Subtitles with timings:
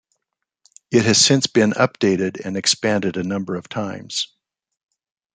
[0.89, 4.35] It has since been updated and expanded a number of times.